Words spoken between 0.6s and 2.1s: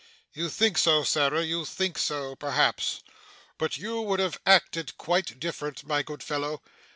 so, Sarah, you think